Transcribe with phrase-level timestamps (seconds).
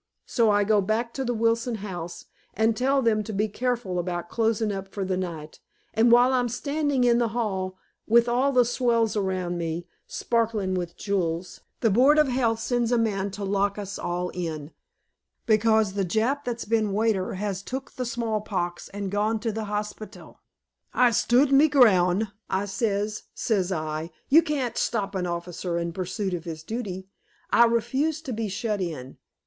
[0.25, 4.29] So I go back to the Wilson house, and tell them to be careful about
[4.29, 5.59] closin up fer the night,
[5.93, 7.77] and while I'm standin in the hall,
[8.07, 12.97] with all the swells around me, sparklin with jewels, the board of health sends a
[12.97, 14.71] man to lock us all in,
[15.45, 20.39] because the Jap thats been waiter has took the smallpox and gone to the hospitle.
[20.95, 22.29] I stood me ground.
[22.49, 27.07] I sez, sez I, you cant shtop an officer in pursute of his duty.
[27.51, 29.19] I rafuse to be shut in.